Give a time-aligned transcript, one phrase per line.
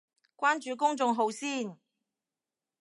[0.35, 1.77] 關注公眾號先